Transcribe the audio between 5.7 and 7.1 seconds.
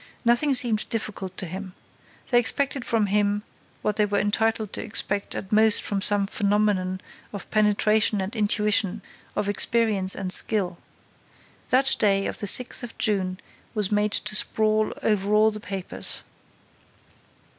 from some phenomenon